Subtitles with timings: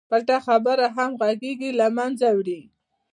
[0.09, 2.61] پټه خبره همغږي له منځه وړي.